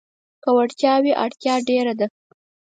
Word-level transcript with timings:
که 0.43 0.49
وړتيا 0.55 0.93
وي، 1.03 1.13
اړتيا 1.23 1.55
ډېره 1.69 1.93
ده. 1.99 2.07